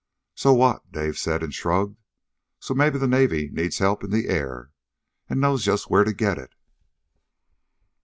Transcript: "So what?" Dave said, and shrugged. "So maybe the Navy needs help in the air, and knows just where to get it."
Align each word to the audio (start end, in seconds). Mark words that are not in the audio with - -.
"So 0.33 0.51
what?" 0.55 0.91
Dave 0.91 1.15
said, 1.19 1.43
and 1.43 1.53
shrugged. 1.53 1.95
"So 2.59 2.73
maybe 2.73 2.97
the 2.97 3.07
Navy 3.07 3.51
needs 3.53 3.77
help 3.77 4.03
in 4.03 4.09
the 4.09 4.29
air, 4.29 4.71
and 5.29 5.39
knows 5.39 5.63
just 5.63 5.91
where 5.91 6.03
to 6.03 6.11
get 6.11 6.39
it." 6.39 6.55